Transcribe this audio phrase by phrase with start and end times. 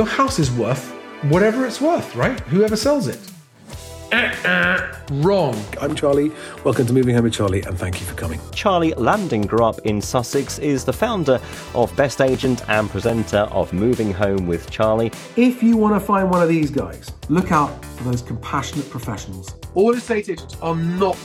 [0.00, 0.92] Your house is worth
[1.24, 2.40] whatever it's worth, right?
[2.48, 3.18] Whoever sells it.
[4.10, 4.96] Uh-uh.
[5.10, 5.62] Wrong.
[5.78, 6.32] I'm Charlie.
[6.64, 8.40] Welcome to Moving Home with Charlie, and thank you for coming.
[8.54, 11.38] Charlie Lamdin grew up in Sussex, is the founder
[11.74, 15.12] of Best Agent and presenter of Moving Home with Charlie.
[15.36, 19.54] If you want to find one of these guys, look out for those compassionate professionals.
[19.74, 21.18] All estate agents are not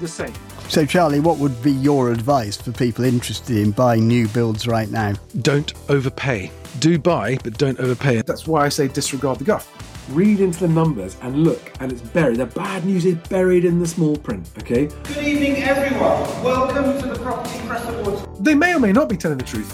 [0.00, 0.32] the same.
[0.68, 4.90] So, Charlie, what would be your advice for people interested in buying new builds right
[4.90, 5.12] now?
[5.42, 6.50] Don't overpay.
[6.78, 8.22] Do buy, but don't overpay.
[8.22, 9.68] That's why I say disregard the guff.
[10.10, 12.38] Read into the numbers and look, and it's buried.
[12.38, 14.86] The bad news is buried in the small print, okay?
[15.04, 16.22] Good evening, everyone.
[16.42, 18.26] Welcome to the Property Press Awards.
[18.40, 19.70] They may or may not be telling the truth,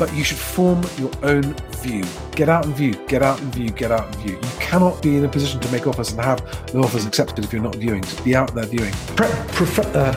[0.00, 2.02] but you should form your own view.
[2.34, 4.32] Get out and view, get out and view, get out and view.
[4.32, 6.40] You cannot be in a position to make offers and have
[6.72, 8.00] the offers accepted if you're not viewing.
[8.00, 8.92] Just be out there viewing.
[9.14, 10.14] Pre- prefer- uh,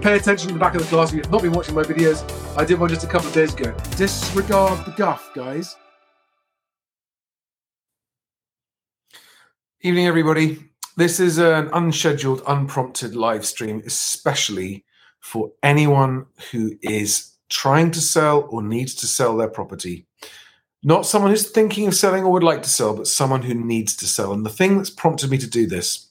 [0.02, 1.08] Pay attention to the back of the class.
[1.08, 2.22] If you've not been watching my videos,
[2.54, 3.74] I did one just a couple of days ago.
[3.96, 5.74] Disregard the guff, guys.
[9.80, 10.58] Evening, everybody.
[10.98, 14.84] This is an unscheduled, unprompted live stream, especially
[15.18, 20.06] for anyone who is trying to sell or needs to sell their property.
[20.82, 23.96] Not someone who's thinking of selling or would like to sell, but someone who needs
[23.96, 24.32] to sell.
[24.32, 26.08] And the thing that's prompted me to do this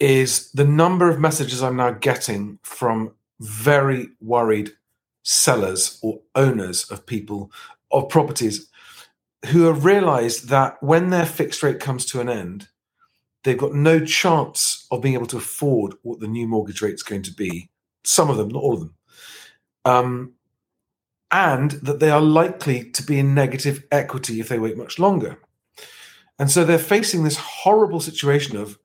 [0.00, 4.72] is the number of messages I'm now getting from very worried
[5.22, 7.50] sellers or owners of people
[7.90, 8.68] of properties
[9.46, 12.68] who have realized that when their fixed rate comes to an end,
[13.42, 17.02] they've got no chance of being able to afford what the new mortgage rate is
[17.02, 17.70] going to be.
[18.04, 18.94] Some of them, not all of them.
[19.84, 20.34] Um,
[21.30, 25.38] and that they are likely to be in negative equity if they wait much longer.
[26.38, 28.78] And so they're facing this horrible situation of,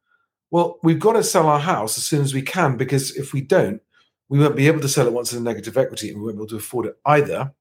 [0.51, 3.41] well, we've got to sell our house as soon as we can because if we
[3.41, 3.81] don't,
[4.29, 6.41] we won't be able to sell it once in negative equity and we won't be
[6.41, 7.53] able to afford it either.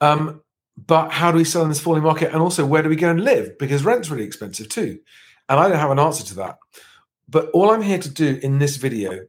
[0.00, 0.42] Um,
[0.76, 2.32] but how do we sell in this falling market?
[2.32, 3.58] And also, where do we go and live?
[3.58, 4.98] Because rent's really expensive too.
[5.48, 6.58] And I don't have an answer to that.
[7.28, 9.26] But all I'm here to do in this video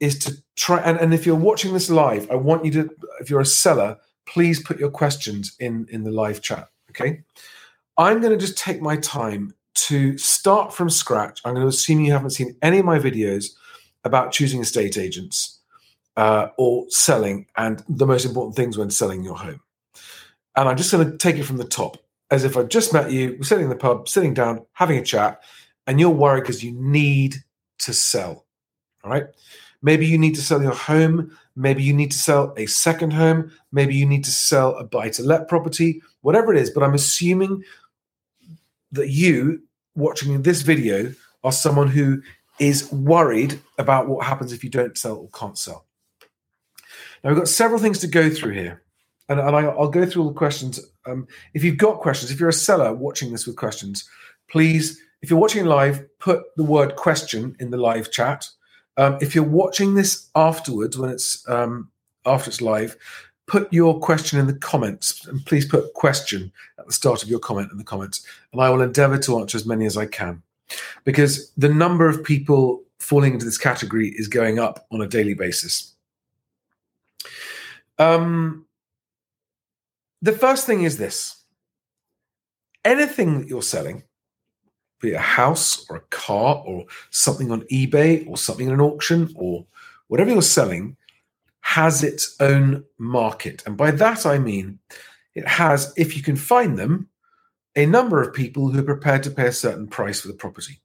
[0.00, 0.78] is to try.
[0.80, 2.90] And, and if you're watching this live, I want you to,
[3.20, 3.96] if you're a seller,
[4.26, 6.68] please put your questions in, in the live chat.
[6.90, 7.22] Okay.
[7.96, 11.40] I'm going to just take my time to start from scratch.
[11.44, 13.50] I'm going to assume you haven't seen any of my videos
[14.04, 15.60] about choosing estate agents
[16.16, 19.60] uh, or selling and the most important things when selling your home.
[20.56, 21.98] And I'm just going to take it from the top,
[22.30, 25.04] as if I just met you, we're sitting in the pub, sitting down, having a
[25.04, 25.42] chat,
[25.86, 27.36] and you're worried because you need
[27.80, 28.46] to sell.
[29.04, 29.26] All right.
[29.82, 31.36] Maybe you need to sell your home.
[31.56, 33.50] Maybe you need to sell a second home.
[33.72, 36.70] Maybe you need to sell a buy to let property, whatever it is.
[36.70, 37.64] But I'm assuming
[38.92, 39.62] that you
[39.94, 41.14] watching this video
[41.44, 42.22] are someone who
[42.58, 45.86] is worried about what happens if you don't sell or can't sell.
[47.24, 48.82] Now, we've got several things to go through here
[49.30, 50.80] and, and I, will go through all the questions.
[51.06, 54.08] Um, if you've got questions, if you're a seller watching this with questions,
[54.48, 58.48] please, if you're watching live, put the word question in the live chat.
[58.96, 61.90] Um, if you're watching this afterwards, when it's um,
[62.26, 62.96] after it's live,
[63.46, 67.38] put your question in the comments and please put question at the start of your
[67.38, 70.42] comment in the comments, and I will endeavour to answer as many as I can,
[71.04, 75.34] because the number of people falling into this category is going up on a daily
[75.34, 75.94] basis.
[77.98, 78.66] Um,
[80.22, 81.36] the first thing is this
[82.84, 84.02] anything that you're selling,
[85.00, 88.80] be it a house or a car or something on eBay or something in an
[88.80, 89.66] auction or
[90.08, 90.96] whatever you're selling,
[91.60, 93.62] has its own market.
[93.66, 94.78] And by that I mean
[95.34, 97.08] it has, if you can find them,
[97.76, 100.80] a number of people who are prepared to pay a certain price for the property.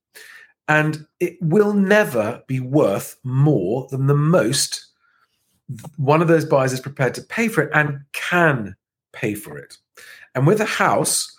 [0.67, 4.87] And it will never be worth more than the most
[5.97, 8.75] one of those buyers is prepared to pay for it and can
[9.13, 9.77] pay for it.
[10.33, 11.34] And with a house,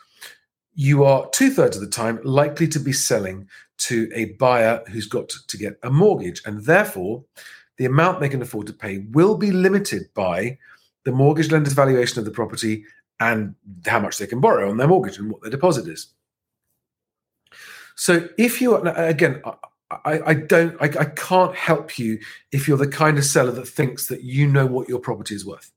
[0.76, 3.48] you are two thirds of the time likely to be selling
[3.78, 6.42] to a buyer who's got to get a mortgage.
[6.45, 7.24] And therefore,
[7.78, 10.59] the amount they can afford to pay will be limited by
[11.04, 12.84] the mortgage lender's valuation of the property
[13.21, 13.54] and
[13.86, 16.09] how much they can borrow on their mortgage and what their deposit is.
[17.95, 19.41] So if you are, again,
[19.91, 22.18] I, I don't, I, I can't help you
[22.53, 25.47] if you're the kind of seller that thinks that you know what your property is
[25.47, 25.72] worth.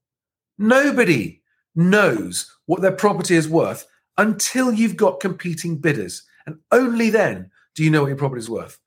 [0.58, 1.42] Nobody
[1.74, 3.88] knows what their property is worth
[4.20, 6.24] until you've got competing bidders.
[6.46, 8.78] And only then do you know what your property is worth.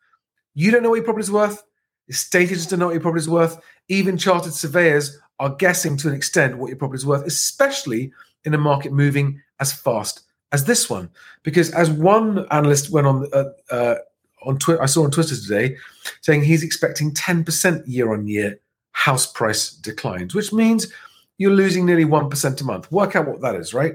[0.55, 1.63] You don't know what your property is worth.
[2.09, 3.59] Estate agents don't know what your property is worth.
[3.89, 8.13] Even chartered surveyors are guessing to an extent what your property is worth, especially
[8.45, 10.21] in a market moving as fast
[10.53, 11.09] as this one.
[11.45, 13.95] Because as one analyst went on uh, uh,
[14.43, 15.77] on Twitter, I saw on Twitter today
[16.21, 20.93] saying he's expecting 10% year on year house price declines, which means
[21.39, 22.93] you're losing nearly 1% a month.
[22.93, 23.95] Work out what that is, right?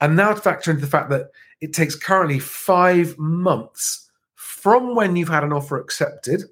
[0.00, 1.30] And now to factor into the fact that
[1.60, 6.42] it takes currently five months from when you've had an offer accepted,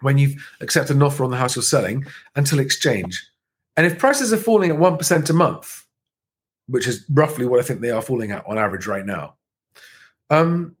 [0.00, 2.04] when you've accepted an offer on the house you're selling,
[2.36, 3.22] until exchange.
[3.76, 5.84] And if prices are falling at 1% a month,
[6.66, 9.34] which is roughly what I think they are falling at on average right now,
[10.30, 10.76] um,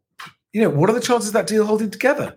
[0.52, 2.36] you know, what are the chances of that deal holding together?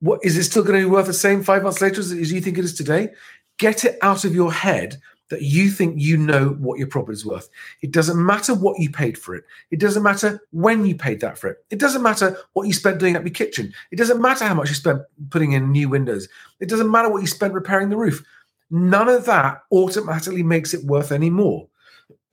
[0.00, 2.32] What is it still going to be worth the same five months later as, as
[2.32, 3.10] you think it is today?
[3.58, 5.00] Get it out of your head
[5.32, 7.48] that you think you know what your property is worth.
[7.80, 9.44] It doesn't matter what you paid for it.
[9.70, 11.64] It doesn't matter when you paid that for it.
[11.70, 13.72] It doesn't matter what you spent doing up your kitchen.
[13.90, 15.00] It doesn't matter how much you spent
[15.30, 16.28] putting in new windows.
[16.60, 18.22] It doesn't matter what you spent repairing the roof.
[18.70, 21.66] None of that automatically makes it worth any more.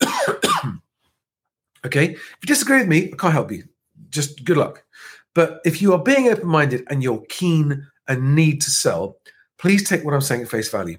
[1.85, 2.11] okay?
[2.11, 3.63] If you disagree with me, I can't help you.
[4.09, 4.83] Just good luck.
[5.33, 9.15] But if you are being open minded and you're keen and need to sell,
[9.57, 10.97] please take what I'm saying at face value.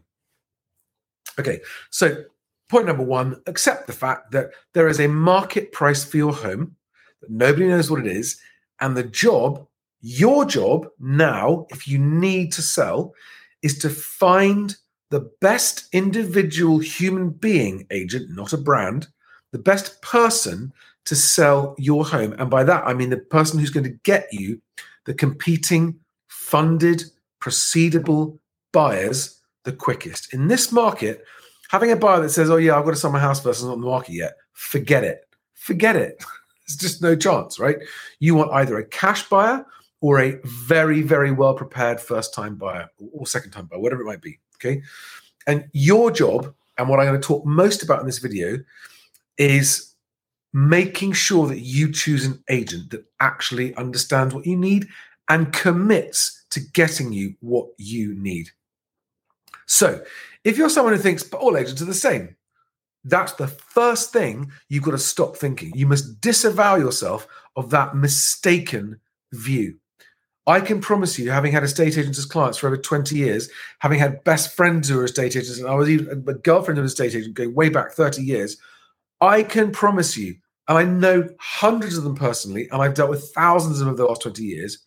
[1.38, 1.60] Okay,
[1.90, 2.24] so
[2.68, 6.76] point number one accept the fact that there is a market price for your home,
[7.20, 8.40] that nobody knows what it is,
[8.80, 9.66] and the job,
[10.00, 13.14] your job now, if you need to sell,
[13.62, 14.76] is to find
[15.10, 19.08] the best individual human being agent, not a brand,
[19.52, 20.72] the best person
[21.04, 22.34] to sell your home.
[22.38, 24.60] And by that, I mean the person who's going to get you
[25.06, 25.98] the competing,
[26.28, 27.02] funded,
[27.42, 28.38] proceedable
[28.72, 30.32] buyers the quickest.
[30.32, 31.24] In this market,
[31.68, 33.64] having a buyer that says, Oh, yeah, I've got to sell my house first, it's
[33.64, 35.22] not on the market yet, forget it.
[35.54, 36.22] Forget it.
[36.66, 37.76] There's just no chance, right?
[38.18, 39.64] You want either a cash buyer
[40.00, 44.06] or a very, very well prepared first time buyer or second time buyer, whatever it
[44.06, 44.38] might be.
[44.56, 44.82] Okay.
[45.46, 48.58] And your job, and what I'm going to talk most about in this video,
[49.36, 49.94] is
[50.52, 54.88] making sure that you choose an agent that actually understands what you need
[55.28, 58.50] and commits to getting you what you need.
[59.70, 60.02] So,
[60.42, 62.34] if you're someone who thinks, all agents are the same,
[63.04, 65.70] that's the first thing you've got to stop thinking.
[65.76, 68.98] You must disavow yourself of that mistaken
[69.32, 69.76] view.
[70.44, 74.00] I can promise you, having had estate agents as clients for over 20 years, having
[74.00, 76.86] had best friends who are estate agents, and I was even a girlfriend of an
[76.86, 78.56] estate agent going way back 30 years,
[79.20, 80.34] I can promise you,
[80.66, 84.02] and I know hundreds of them personally, and I've dealt with thousands of them over
[84.02, 84.84] the last 20 years,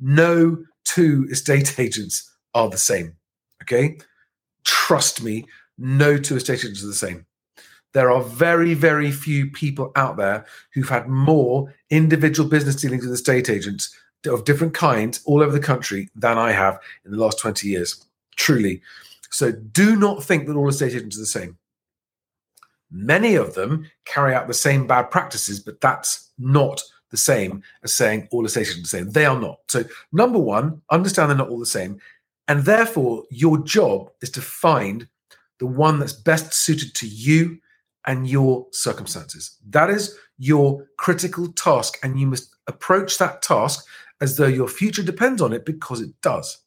[0.00, 3.16] no two estate agents are the same.
[3.62, 3.98] Okay?
[4.64, 5.46] Trust me,
[5.78, 7.26] no two estate agents are the same.
[7.92, 13.14] There are very, very few people out there who've had more individual business dealings with
[13.14, 13.96] estate agents
[14.26, 18.04] of different kinds all over the country than I have in the last 20 years.
[18.36, 18.82] Truly.
[19.30, 21.58] So do not think that all estate agents are the same.
[22.90, 27.92] Many of them carry out the same bad practices, but that's not the same as
[27.92, 29.12] saying all estate agents are the same.
[29.12, 29.60] They are not.
[29.68, 32.00] So, number one, understand they're not all the same.
[32.48, 35.08] And therefore, your job is to find
[35.58, 37.58] the one that's best suited to you
[38.06, 39.56] and your circumstances.
[39.70, 41.98] That is your critical task.
[42.02, 43.86] And you must approach that task
[44.20, 46.58] as though your future depends on it because it does.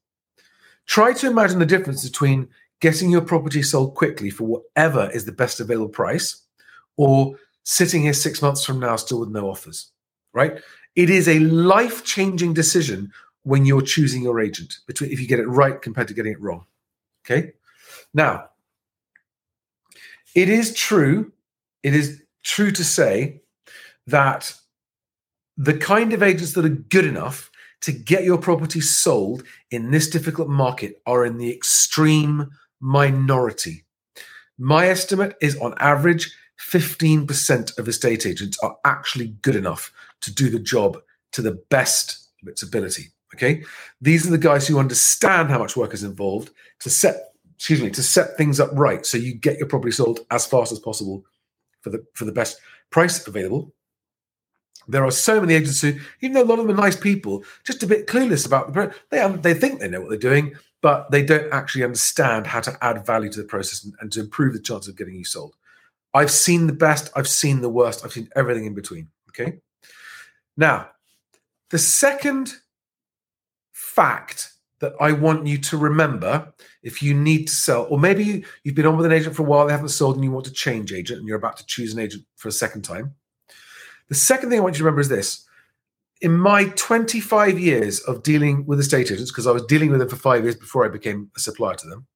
[0.86, 2.48] Try to imagine the difference between
[2.80, 6.44] getting your property sold quickly for whatever is the best available price
[6.96, 9.92] or sitting here six months from now still with no offers,
[10.34, 10.62] right?
[10.96, 13.12] It is a life changing decision
[13.48, 16.42] when you're choosing your agent between if you get it right compared to getting it
[16.42, 16.66] wrong.
[17.26, 17.54] Okay.
[18.14, 18.50] Now,
[20.36, 21.32] it is true,
[21.82, 23.42] it is true to say
[24.06, 24.54] that
[25.56, 27.50] the kind of agents that are good enough
[27.82, 32.50] to get your property sold in this difficult market are in the extreme
[32.82, 33.86] minority.
[34.58, 40.50] My estimate is on average, 15% of estate agents are actually good enough to do
[40.50, 40.98] the job
[41.32, 43.12] to the best of its ability.
[43.34, 43.64] Okay.
[44.02, 47.90] These are the guys who understand how much work is involved to set, excuse me,
[47.92, 51.26] to set things up right so you get your property sold as fast as possible
[51.82, 53.74] for the for the best price available.
[54.88, 57.44] There are so many agents who, even though a lot of them are nice people,
[57.66, 61.12] just a bit clueless about the they they think they know what they're doing, but
[61.12, 64.54] they don't actually understand how to add value to the process and, and to improve
[64.54, 65.56] the chance of getting you sold.
[66.14, 69.10] I've seen the best, I've seen the worst, I've seen everything in between.
[69.30, 69.60] Okay.
[70.56, 70.90] Now,
[71.70, 72.56] the second
[73.78, 76.54] fact that I want you to remember
[76.84, 79.44] if you need to sell, or maybe you, you've been on with an agent for
[79.44, 81.66] a while, they haven't sold, and you want to change agent, and you're about to
[81.66, 83.16] choose an agent for a second time.
[84.10, 85.46] The second thing I want you to remember is this.
[86.22, 90.10] In my 25 years of dealing with estate agents, because I was dealing with them
[90.10, 92.08] for five years before I became a supplier to them,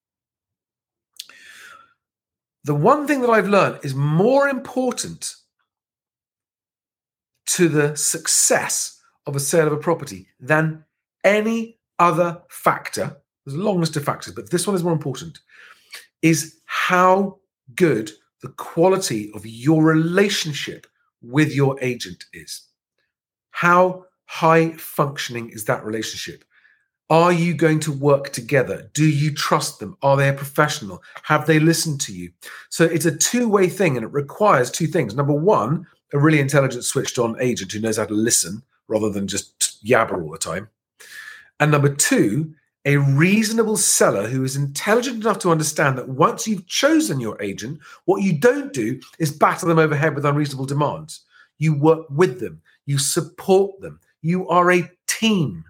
[2.63, 5.35] the one thing that I've learned is more important
[7.47, 10.85] to the success of a sale of a property than
[11.23, 13.17] any other factor.
[13.45, 15.39] There's a long list of factors, but this one is more important.
[16.21, 17.39] Is how
[17.75, 18.11] good
[18.41, 20.87] the quality of your relationship
[21.21, 22.67] with your agent is.
[23.51, 26.43] How high functioning is that relationship?
[27.09, 28.89] Are you going to work together?
[28.93, 29.97] Do you trust them?
[30.01, 31.03] Are they a professional?
[31.23, 32.31] Have they listened to you?
[32.69, 35.13] So it's a two way thing and it requires two things.
[35.13, 39.27] Number one, a really intelligent, switched on agent who knows how to listen rather than
[39.27, 40.69] just yabber all the time.
[41.61, 42.53] And number two,
[42.85, 47.79] a reasonable seller who is intelligent enough to understand that once you've chosen your agent,
[48.05, 51.21] what you don't do is batter them overhead with unreasonable demands.
[51.59, 55.63] You work with them, you support them, you are a team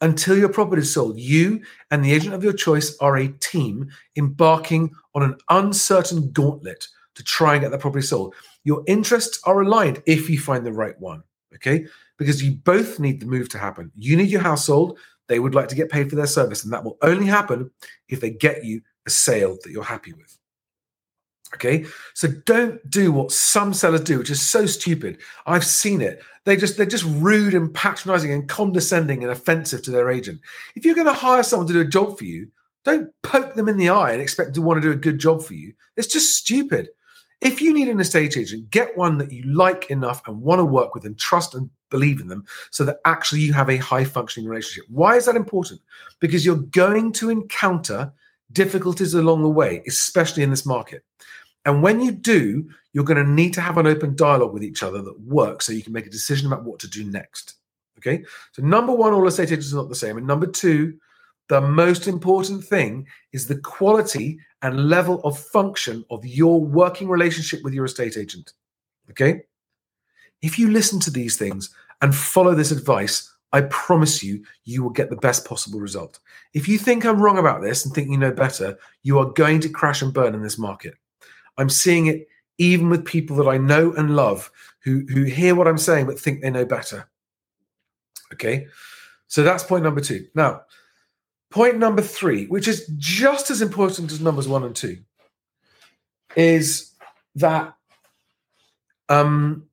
[0.00, 1.16] until your property is sold.
[1.16, 6.88] You and the agent of your choice are a team embarking on an uncertain gauntlet
[7.14, 8.34] to try and get that property sold.
[8.64, 11.22] Your interests are aligned if you find the right one,
[11.54, 11.86] okay?
[12.20, 13.90] Because you both need the move to happen.
[13.96, 14.98] You need your house sold.
[15.26, 17.70] They would like to get paid for their service, and that will only happen
[18.10, 20.36] if they get you a sale that you're happy with.
[21.54, 25.18] Okay, so don't do what some sellers do, which is so stupid.
[25.46, 26.22] I've seen it.
[26.44, 30.42] They just they're just rude and patronizing and condescending and offensive to their agent.
[30.76, 32.48] If you're going to hire someone to do a job for you,
[32.84, 35.42] don't poke them in the eye and expect to want to do a good job
[35.42, 35.72] for you.
[35.96, 36.90] It's just stupid.
[37.40, 40.64] If you need an estate agent, get one that you like enough and want to
[40.66, 44.04] work with and trust and believe in them so that actually you have a high
[44.04, 44.84] functioning relationship.
[44.90, 45.80] Why is that important?
[46.20, 48.12] Because you're going to encounter
[48.52, 51.04] difficulties along the way, especially in this market.
[51.64, 54.82] And when you do, you're going to need to have an open dialogue with each
[54.82, 57.56] other that works so you can make a decision about what to do next.
[57.98, 58.24] Okay.
[58.52, 60.16] So, number one, all estate agents are not the same.
[60.16, 60.98] And number two,
[61.48, 67.62] the most important thing is the quality and level of function of your working relationship
[67.62, 68.54] with your estate agent.
[69.10, 69.42] Okay.
[70.42, 74.90] If you listen to these things and follow this advice, I promise you, you will
[74.90, 76.20] get the best possible result.
[76.54, 79.60] If you think I'm wrong about this and think you know better, you are going
[79.60, 80.94] to crash and burn in this market.
[81.58, 82.28] I'm seeing it
[82.58, 86.18] even with people that I know and love who, who hear what I'm saying but
[86.18, 87.08] think they know better.
[88.32, 88.66] Okay.
[89.28, 90.26] So that's point number two.
[90.34, 90.62] Now,
[91.50, 94.98] point number three, which is just as important as numbers one and two,
[96.36, 96.92] is
[97.36, 97.74] that
[99.08, 99.66] um,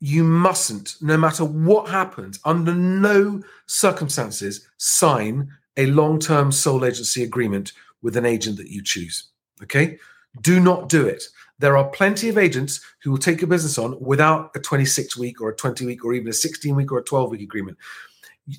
[0.00, 7.22] you mustn't, no matter what happens, under no circumstances, sign a long term sole agency
[7.22, 9.30] agreement with an agent that you choose.
[9.62, 9.98] Okay.
[10.40, 11.24] Do not do it.
[11.58, 15.40] There are plenty of agents who will take your business on without a 26 week
[15.40, 17.76] or a 20 week or even a 16 week or a 12 week agreement.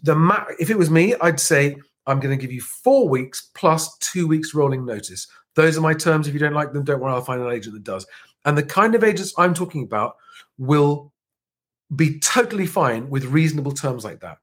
[0.03, 3.49] The ma- if it was me, I'd say I'm going to give you four weeks
[3.55, 5.27] plus two weeks rolling notice.
[5.55, 6.27] Those are my terms.
[6.27, 8.05] If you don't like them, don't worry, I'll find an agent that does.
[8.45, 10.17] And the kind of agents I'm talking about
[10.59, 11.11] will
[11.95, 14.37] be totally fine with reasonable terms like that.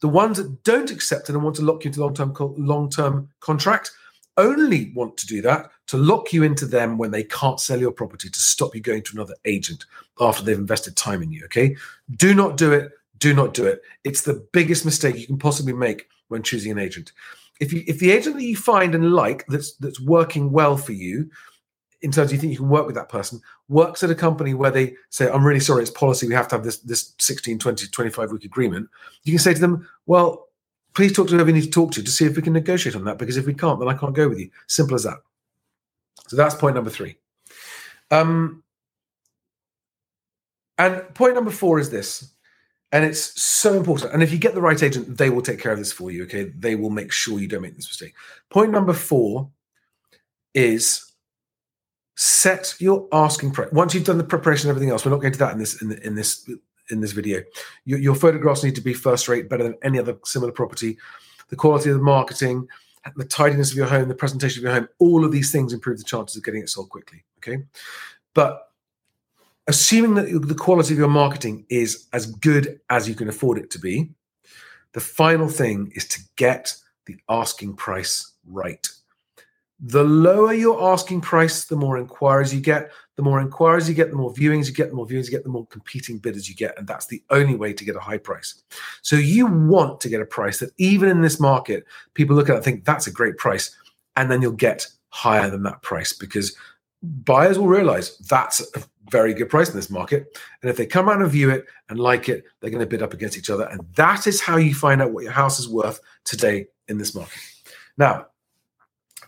[0.00, 3.90] The ones that don't accept it and want to lock you into long-term long-term contract
[4.36, 7.92] only want to do that to lock you into them when they can't sell your
[7.92, 9.84] property to stop you going to another agent
[10.20, 11.44] after they've invested time in you.
[11.44, 11.76] Okay.
[12.16, 12.90] Do not do it.
[13.18, 13.82] Do not do it.
[14.02, 17.12] It's the biggest mistake you can possibly make when choosing an agent.
[17.60, 20.92] If you if the agent that you find and like that's that's working well for
[20.92, 21.30] you,
[22.04, 24.52] in terms of you think you can work with that person, works at a company
[24.52, 27.58] where they say, I'm really sorry, it's policy, we have to have this this 16,
[27.58, 28.88] 20, 25 week agreement,
[29.24, 30.48] you can say to them, Well,
[30.94, 32.94] please talk to whoever you need to talk to to see if we can negotiate
[32.94, 33.16] on that.
[33.16, 34.50] Because if we can't, then I can't go with you.
[34.66, 35.18] Simple as that.
[36.28, 37.16] So that's point number three.
[38.10, 38.62] Um,
[40.76, 42.32] and point number four is this,
[42.92, 44.12] and it's so important.
[44.12, 46.24] And if you get the right agent, they will take care of this for you.
[46.24, 48.14] Okay, they will make sure you don't make this mistake.
[48.50, 49.48] Point number four
[50.52, 51.13] is
[52.16, 53.70] set your asking price.
[53.72, 55.82] Once you've done the preparation and everything else, we're not going to that in this
[55.82, 56.48] in, in this
[56.90, 57.42] in this video.
[57.84, 60.98] Your, your, photographs need to be first rate, better than any other similar property.
[61.48, 62.68] The quality of the marketing,
[63.16, 65.98] the tidiness of your home, the presentation of your home, all of these things improve
[65.98, 67.24] the chances of getting it sold quickly.
[67.38, 67.62] Okay.
[68.34, 68.68] But
[69.66, 73.70] assuming that the quality of your marketing is as good as you can afford it
[73.70, 74.10] to be,
[74.92, 76.74] the final thing is to get
[77.06, 78.86] the asking price right.
[79.80, 82.90] The lower your asking price, the more inquiries you get.
[83.16, 85.44] The more inquiries you get, the more viewings you get, the more viewings you get,
[85.44, 86.76] the more competing bidders you get.
[86.78, 88.62] And that's the only way to get a high price.
[89.02, 92.56] So you want to get a price that even in this market, people look at
[92.56, 93.76] and think that's a great price.
[94.16, 96.56] And then you'll get higher than that price because
[97.02, 100.38] buyers will realize that's a very good price in this market.
[100.62, 103.02] And if they come out and view it and like it, they're going to bid
[103.02, 103.68] up against each other.
[103.70, 107.14] And that is how you find out what your house is worth today in this
[107.14, 107.40] market.
[107.96, 108.26] Now,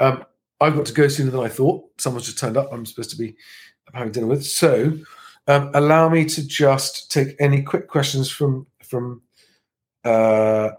[0.00, 0.25] um,
[0.60, 1.84] I've got to go sooner than I thought.
[1.98, 2.72] Someone's just turned up.
[2.72, 3.36] I'm supposed to be
[3.92, 4.44] having dinner with.
[4.44, 4.92] So,
[5.48, 9.22] um, allow me to just take any quick questions from from.
[10.04, 10.70] Uh,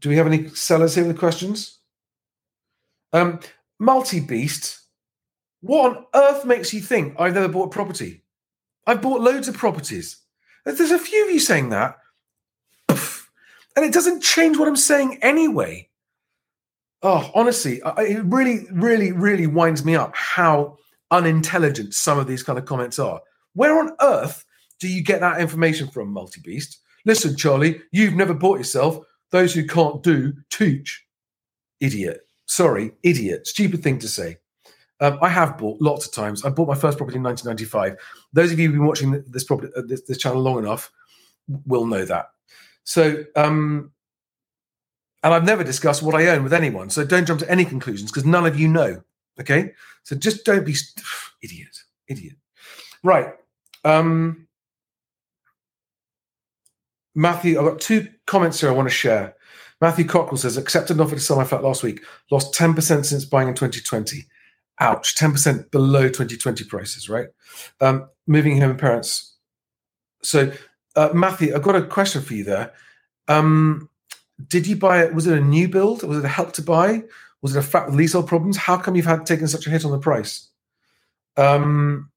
[0.00, 1.78] do we have any sellers here with questions?
[3.12, 3.40] Um,
[3.78, 4.80] multi beast,
[5.60, 8.22] what on earth makes you think I've never bought property?
[8.86, 10.18] I've bought loads of properties.
[10.64, 11.96] There's a few of you saying that.
[13.78, 15.87] And it doesn't change what I'm saying anyway.
[17.02, 20.78] Oh, honestly, it really, really, really winds me up how
[21.10, 23.20] unintelligent some of these kind of comments are.
[23.54, 24.44] Where on earth
[24.80, 26.80] do you get that information from, Multi Beast?
[27.04, 28.98] Listen, Charlie, you've never bought yourself.
[29.30, 31.04] Those who can't do, teach.
[31.80, 32.22] Idiot.
[32.46, 33.46] Sorry, idiot.
[33.46, 34.38] Stupid thing to say.
[35.00, 36.44] Um, I have bought lots of times.
[36.44, 37.96] I bought my first property in 1995.
[38.32, 40.90] Those of you who've been watching this property, this, this channel long enough,
[41.66, 42.30] will know that.
[42.84, 43.92] So, um,
[45.22, 46.90] and I've never discussed what I own with anyone.
[46.90, 49.02] So don't jump to any conclusions because none of you know.
[49.40, 49.72] Okay,
[50.02, 51.04] so just don't be st-
[51.42, 51.76] idiot,
[52.08, 52.36] idiot.
[53.02, 53.34] Right.
[53.84, 54.48] Um,
[57.14, 59.34] Matthew, I've got two comments here I want to share.
[59.80, 63.24] Matthew Cockrell says, accepted an offer to sell my flat last week, lost 10% since
[63.24, 64.24] buying in 2020.
[64.80, 67.28] Ouch, 10% below 2020 prices, right?
[67.80, 69.36] Um, moving home parents.
[70.22, 70.52] So,
[70.96, 72.72] uh, Matthew, I've got a question for you there.
[73.28, 73.88] Um,
[74.46, 75.14] did you buy it?
[75.14, 76.02] Was it a new build?
[76.02, 77.02] Was it a help to buy?
[77.42, 78.56] Was it a flat with leasehold problems?
[78.56, 80.48] How come you've had taken such a hit on the price?
[81.36, 82.10] Um,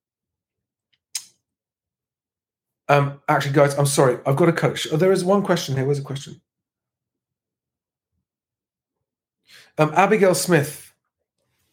[2.88, 4.18] um, actually, guys, I'm sorry.
[4.26, 4.88] I've got a coach.
[4.92, 5.86] Oh, there is one question here.
[5.86, 6.42] Where's the question?
[9.78, 10.94] Um, Abigail Smith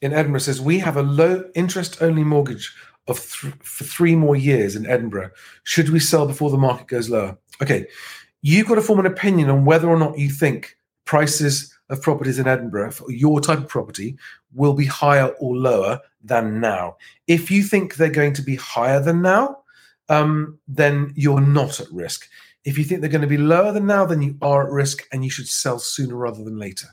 [0.00, 2.74] in Edinburgh says we have a low interest only mortgage
[3.08, 5.30] of th- for three more years in Edinburgh.
[5.64, 7.36] Should we sell before the market goes lower?
[7.62, 7.86] Okay,
[8.48, 12.38] you've got to form an opinion on whether or not you think prices of properties
[12.38, 14.16] in Edinburgh for your type of property
[14.54, 16.96] will be higher or lower than now.
[17.26, 19.58] If you think they're going to be higher than now,
[20.08, 22.28] um, then you're not at risk.
[22.64, 25.06] If you think they're going to be lower than now, then you are at risk
[25.12, 26.88] and you should sell sooner rather than later.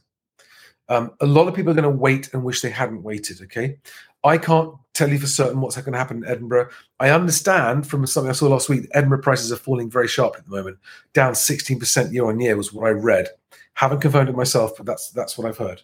[0.89, 3.41] Um, a lot of people are going to wait and wish they hadn't waited.
[3.41, 3.77] Okay.
[4.25, 6.69] I can't tell you for certain what's going to happen in Edinburgh.
[6.99, 10.45] I understand from something I saw last week, Edinburgh prices are falling very sharply at
[10.45, 10.79] the moment,
[11.13, 13.27] down 16% year on year was what I read.
[13.75, 15.81] Haven't confirmed it myself, but that's that's what I've heard.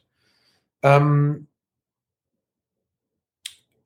[0.82, 1.48] Um,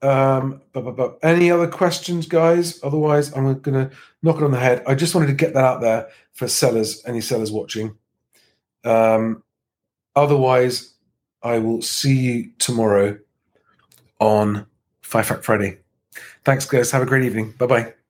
[0.02, 2.80] um, but, but, but any other questions, guys?
[2.84, 4.84] Otherwise, I'm going to knock it on the head.
[4.86, 7.98] I just wanted to get that out there for sellers, any sellers watching.
[8.84, 9.44] Um,
[10.15, 10.94] otherwise,
[11.41, 13.18] I will see you tomorrow
[14.19, 14.65] on
[15.01, 15.80] Five Fact Friday.
[16.43, 16.91] Thanks, guys.
[16.91, 17.54] Have a great evening.
[17.58, 18.05] Bye bye.